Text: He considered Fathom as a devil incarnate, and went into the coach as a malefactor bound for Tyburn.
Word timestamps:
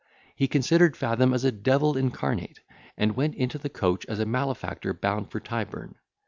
He 0.35 0.47
considered 0.47 0.97
Fathom 0.97 1.31
as 1.31 1.45
a 1.45 1.51
devil 1.51 1.95
incarnate, 1.95 2.61
and 2.97 3.15
went 3.15 3.35
into 3.35 3.59
the 3.59 3.69
coach 3.69 4.03
as 4.07 4.19
a 4.19 4.25
malefactor 4.25 4.95
bound 4.95 5.29
for 5.29 5.39
Tyburn. 5.39 5.93